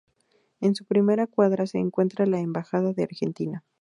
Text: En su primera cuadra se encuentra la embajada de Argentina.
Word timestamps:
En 0.61 0.73
su 0.73 0.83
primera 0.85 1.27
cuadra 1.27 1.67
se 1.67 1.77
encuentra 1.77 2.25
la 2.25 2.39
embajada 2.39 2.91
de 2.91 3.03
Argentina. 3.03 3.63